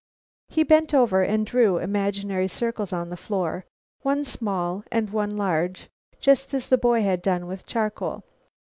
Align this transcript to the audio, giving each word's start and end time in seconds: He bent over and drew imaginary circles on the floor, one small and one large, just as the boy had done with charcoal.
He 0.47 0.63
bent 0.63 0.95
over 0.95 1.21
and 1.21 1.45
drew 1.45 1.77
imaginary 1.77 2.47
circles 2.47 2.91
on 2.91 3.11
the 3.11 3.15
floor, 3.15 3.65
one 4.01 4.25
small 4.25 4.83
and 4.91 5.11
one 5.11 5.37
large, 5.37 5.91
just 6.19 6.55
as 6.55 6.65
the 6.69 6.77
boy 6.79 7.03
had 7.03 7.21
done 7.21 7.45
with 7.45 7.67
charcoal. 7.67 8.23